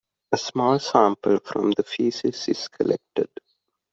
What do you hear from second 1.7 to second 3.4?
the feces is collected.